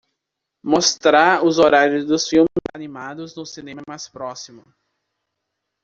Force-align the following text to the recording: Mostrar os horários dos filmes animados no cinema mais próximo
Mostrar 0.63 1.45
os 1.45 1.59
horários 1.59 2.05
dos 2.05 2.27
filmes 2.27 2.49
animados 2.73 3.35
no 3.35 3.45
cinema 3.45 3.83
mais 3.87 4.09
próximo 4.09 4.65